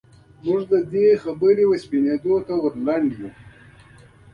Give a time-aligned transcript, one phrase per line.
[0.43, 3.29] موږ د دې خبرې چورلټ سپينولو ته ور لنډ يوو.